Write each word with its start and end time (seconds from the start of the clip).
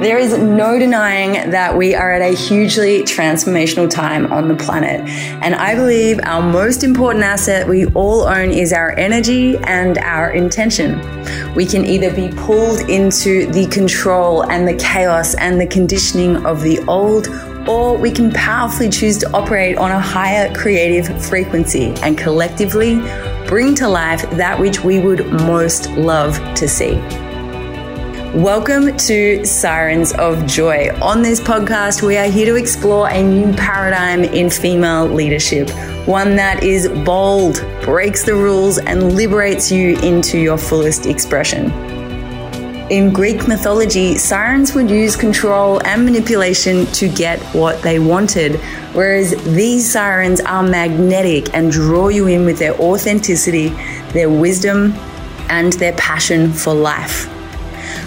no 0.00 0.78
denying 0.78 1.50
that 1.50 1.76
we 1.76 1.94
are 1.94 2.12
at 2.12 2.22
a 2.22 2.34
hugely 2.34 3.02
transformational 3.02 3.90
time 3.90 4.32
on 4.32 4.46
the 4.46 4.54
planet. 4.54 5.00
And 5.42 5.56
I 5.56 5.74
believe 5.74 6.20
our 6.22 6.40
most 6.40 6.84
important 6.84 7.24
asset 7.24 7.66
we 7.66 7.86
all 7.86 8.22
own 8.22 8.50
is 8.50 8.72
our 8.72 8.92
energy 8.92 9.56
and 9.64 9.98
our 9.98 10.30
intention. 10.30 11.00
We 11.54 11.66
can 11.66 11.84
either 11.84 12.14
be 12.14 12.28
pulled 12.36 12.88
into 12.88 13.50
the 13.50 13.66
control 13.66 14.44
and 14.44 14.68
the 14.68 14.74
chaos 14.74 15.34
and 15.34 15.60
the 15.60 15.66
conditioning 15.66 16.46
of 16.46 16.62
the 16.62 16.78
old 16.86 17.28
or 17.68 17.98
we 17.98 18.10
can 18.10 18.32
powerfully 18.32 18.88
choose 18.88 19.18
to 19.18 19.30
operate 19.32 19.76
on 19.76 19.90
a 19.90 20.00
higher 20.00 20.54
creative 20.54 21.22
frequency 21.22 21.92
and 22.02 22.16
collectively 22.16 22.96
bring 23.46 23.74
to 23.74 23.88
life 23.88 24.22
that 24.30 24.58
which 24.58 24.82
we 24.84 25.00
would 25.00 25.26
most 25.42 25.90
love 25.90 26.38
to 26.54 26.66
see. 26.66 26.94
Welcome 28.34 28.94
to 28.98 29.42
Sirens 29.46 30.12
of 30.12 30.44
Joy. 30.46 30.90
On 31.00 31.22
this 31.22 31.40
podcast, 31.40 32.02
we 32.06 32.18
are 32.18 32.30
here 32.30 32.44
to 32.44 32.56
explore 32.56 33.08
a 33.08 33.22
new 33.22 33.54
paradigm 33.54 34.22
in 34.22 34.50
female 34.50 35.06
leadership, 35.06 35.70
one 36.06 36.36
that 36.36 36.62
is 36.62 36.88
bold, 37.06 37.64
breaks 37.80 38.24
the 38.24 38.34
rules, 38.34 38.76
and 38.76 39.16
liberates 39.16 39.72
you 39.72 39.98
into 40.00 40.38
your 40.38 40.58
fullest 40.58 41.06
expression. 41.06 41.70
In 42.90 43.14
Greek 43.14 43.48
mythology, 43.48 44.18
sirens 44.18 44.74
would 44.74 44.90
use 44.90 45.16
control 45.16 45.82
and 45.86 46.04
manipulation 46.04 46.84
to 46.86 47.08
get 47.08 47.40
what 47.54 47.80
they 47.80 47.98
wanted, 47.98 48.56
whereas 48.92 49.30
these 49.54 49.90
sirens 49.90 50.42
are 50.42 50.62
magnetic 50.62 51.54
and 51.54 51.72
draw 51.72 52.08
you 52.08 52.26
in 52.26 52.44
with 52.44 52.58
their 52.58 52.78
authenticity, 52.78 53.68
their 54.12 54.28
wisdom, 54.28 54.92
and 55.48 55.72
their 55.74 55.94
passion 55.94 56.52
for 56.52 56.74
life. 56.74 57.26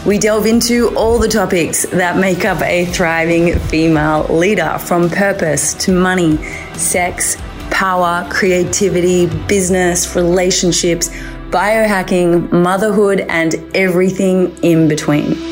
We 0.06 0.18
delve 0.18 0.48
into 0.48 0.96
all 0.98 1.20
the 1.20 1.28
topics 1.28 1.86
that 1.90 2.18
make 2.18 2.44
up 2.44 2.60
a 2.62 2.86
thriving 2.86 3.60
female 3.60 4.24
leader 4.36 4.80
from 4.80 5.10
purpose 5.10 5.76
to 5.86 5.92
money, 5.92 6.38
sex, 6.74 7.38
power, 7.70 8.28
creativity, 8.32 9.28
business, 9.48 10.16
relationships 10.16 11.10
biohacking, 11.52 12.50
motherhood, 12.52 13.20
and 13.28 13.56
everything 13.76 14.58
in 14.64 14.88
between. 14.88 15.51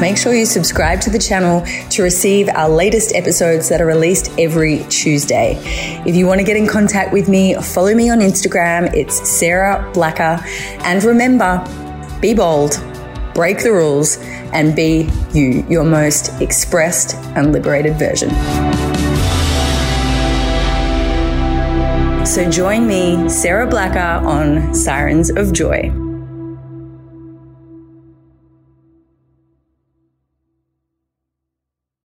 Make 0.00 0.16
sure 0.16 0.32
you 0.32 0.46
subscribe 0.46 1.00
to 1.02 1.10
the 1.10 1.18
channel 1.18 1.66
to 1.90 2.02
receive 2.04 2.48
our 2.50 2.68
latest 2.68 3.16
episodes 3.16 3.68
that 3.68 3.80
are 3.80 3.86
released 3.86 4.30
every 4.38 4.84
Tuesday. 4.88 5.60
If 6.06 6.14
you 6.14 6.24
want 6.24 6.38
to 6.38 6.46
get 6.46 6.56
in 6.56 6.68
contact 6.68 7.12
with 7.12 7.28
me, 7.28 7.54
follow 7.54 7.92
me 7.94 8.08
on 8.08 8.20
Instagram. 8.20 8.94
It's 8.94 9.28
Sarah 9.28 9.90
Blacker. 9.92 10.38
And 10.84 11.02
remember, 11.02 11.58
be 12.20 12.32
bold, 12.32 12.80
break 13.34 13.58
the 13.58 13.72
rules, 13.72 14.18
and 14.52 14.76
be 14.76 15.10
you, 15.34 15.66
your 15.68 15.84
most 15.84 16.40
expressed 16.40 17.16
and 17.36 17.52
liberated 17.52 17.98
version. 17.98 18.30
So 22.24 22.48
join 22.48 22.86
me, 22.86 23.28
Sarah 23.28 23.66
Blacker, 23.66 24.24
on 24.24 24.72
Sirens 24.72 25.28
of 25.30 25.52
Joy. 25.52 26.07